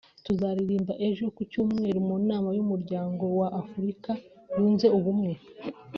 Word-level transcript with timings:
tuzaririmba 0.25 0.93
ejo 1.07 1.23
[ku 1.35 1.41
Cyumweru] 1.51 1.99
mu 2.07 2.15
nama 2.29 2.49
y’Umuryango 2.57 3.23
wa 3.39 3.47
Afurika 3.61 4.11
yunze 4.55 4.87
ubumwe 4.97 5.31